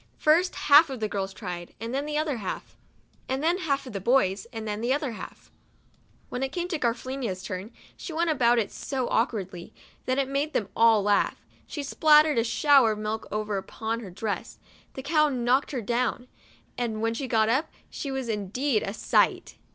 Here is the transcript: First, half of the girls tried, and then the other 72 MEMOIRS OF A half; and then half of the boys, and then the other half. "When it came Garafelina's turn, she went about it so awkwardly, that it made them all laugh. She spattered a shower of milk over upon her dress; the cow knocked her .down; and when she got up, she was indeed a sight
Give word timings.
First, 0.17 0.55
half 0.55 0.89
of 0.89 0.99
the 0.99 1.07
girls 1.07 1.31
tried, 1.31 1.75
and 1.79 1.93
then 1.93 2.07
the 2.07 2.17
other 2.17 2.31
72 2.31 2.47
MEMOIRS 2.47 2.57
OF 2.57 2.65
A 2.65 2.69
half; 2.69 2.77
and 3.29 3.43
then 3.43 3.57
half 3.59 3.85
of 3.85 3.93
the 3.93 4.01
boys, 4.01 4.47
and 4.51 4.67
then 4.67 4.81
the 4.81 4.91
other 4.93 5.11
half. 5.11 5.51
"When 6.29 6.41
it 6.41 6.51
came 6.51 6.67
Garafelina's 6.67 7.43
turn, 7.43 7.71
she 7.95 8.11
went 8.11 8.31
about 8.31 8.57
it 8.57 8.71
so 8.71 9.07
awkwardly, 9.09 9.75
that 10.07 10.17
it 10.17 10.27
made 10.27 10.53
them 10.53 10.69
all 10.75 11.03
laugh. 11.03 11.45
She 11.67 11.83
spattered 11.83 12.39
a 12.39 12.43
shower 12.43 12.93
of 12.93 12.97
milk 12.97 13.27
over 13.31 13.57
upon 13.57 13.99
her 13.99 14.09
dress; 14.09 14.57
the 14.95 15.03
cow 15.03 15.29
knocked 15.29 15.69
her 15.69 15.81
.down; 15.81 16.27
and 16.79 17.03
when 17.03 17.13
she 17.13 17.27
got 17.27 17.47
up, 17.47 17.71
she 17.91 18.09
was 18.09 18.27
indeed 18.27 18.81
a 18.81 18.95
sight 18.95 19.59